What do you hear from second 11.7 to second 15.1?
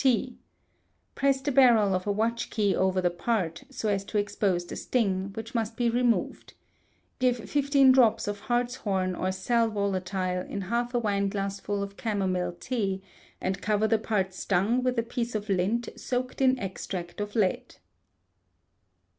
of camomile tea, and cover the part stung with a